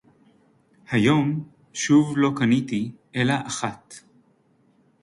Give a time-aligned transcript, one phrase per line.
[0.91, 3.95] היום שוב לא קניתי אלא אחת.